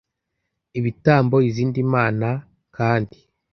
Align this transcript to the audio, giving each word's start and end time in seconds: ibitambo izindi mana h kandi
ibitambo 0.79 1.35
izindi 1.49 1.79
mana 1.93 2.29
h 2.39 2.39
kandi 2.75 3.17